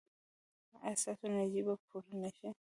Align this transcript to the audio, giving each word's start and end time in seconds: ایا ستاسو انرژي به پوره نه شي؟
ایا 0.85 0.99
ستاسو 1.01 1.23
انرژي 1.27 1.61
به 1.67 1.73
پوره 1.85 2.13
نه 2.23 2.29
شي؟ 2.37 2.47